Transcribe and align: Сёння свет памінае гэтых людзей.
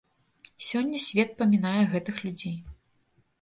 Сёння 0.67 1.01
свет 1.07 1.35
памінае 1.41 1.75
гэтых 1.93 2.15
людзей. 2.29 2.57